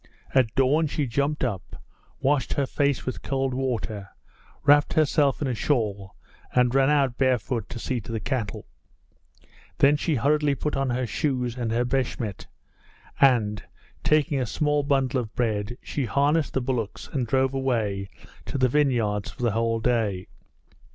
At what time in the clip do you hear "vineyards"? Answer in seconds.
18.69-19.29